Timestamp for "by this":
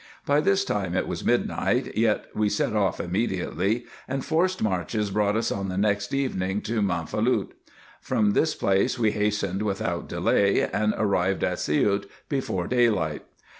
0.25-0.65